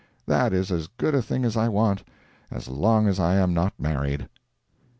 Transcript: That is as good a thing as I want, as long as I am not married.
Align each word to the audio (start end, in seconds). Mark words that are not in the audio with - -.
That 0.25 0.51
is 0.51 0.71
as 0.71 0.87
good 0.87 1.13
a 1.13 1.21
thing 1.21 1.45
as 1.45 1.55
I 1.55 1.69
want, 1.69 2.03
as 2.49 2.67
long 2.67 3.07
as 3.07 3.19
I 3.19 3.35
am 3.35 3.53
not 3.53 3.79
married. 3.79 4.27